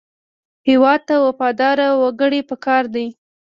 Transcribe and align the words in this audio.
هېواد 0.67 0.99
ته 1.07 1.15
وفادار 1.27 1.77
وګړي 2.01 2.41
پکار 2.49 2.83
دي 2.93 3.07